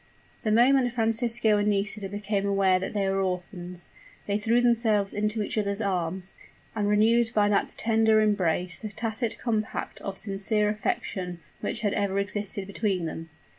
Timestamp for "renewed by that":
6.89-7.75